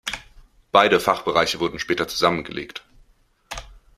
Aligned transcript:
Beide 0.71 0.99
Fachbereiche 0.99 1.59
wurden 1.59 1.77
später 1.77 2.07
zusammengelegt. 2.07 2.83